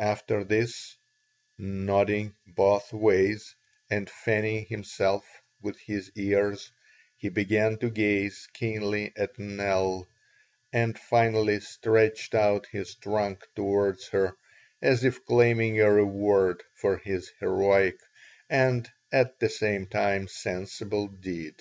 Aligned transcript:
After 0.00 0.42
this, 0.42 0.96
nodding 1.56 2.34
both 2.48 2.92
ways 2.92 3.54
and 3.88 4.10
fanning 4.10 4.64
himself 4.66 5.24
with 5.62 5.78
his 5.78 6.10
ears, 6.16 6.72
he 7.16 7.28
began 7.28 7.78
to 7.78 7.88
gaze 7.88 8.48
keenly 8.54 9.12
at 9.16 9.38
Nell, 9.38 10.08
and 10.72 10.98
finally 10.98 11.60
stretched 11.60 12.34
out 12.34 12.66
his 12.72 12.96
trunk 12.96 13.46
towards 13.54 14.08
her 14.08 14.34
as 14.82 15.04
if 15.04 15.24
claiming 15.24 15.80
a 15.80 15.92
reward 15.92 16.64
for 16.74 16.96
his 16.98 17.30
heroic 17.38 18.00
and, 18.50 18.90
at 19.12 19.38
the 19.38 19.48
same 19.48 19.86
time, 19.86 20.26
sensible 20.26 21.06
deed. 21.06 21.54